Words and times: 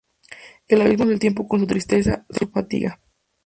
El 0.67 0.81
abismo 0.81 1.05
es 1.05 1.11
el 1.11 1.19
Tiempo 1.19 1.47
con 1.47 1.59
su 1.59 1.67
tristeza, 1.67 2.25
su 2.31 2.47
fatiga. 2.47 2.99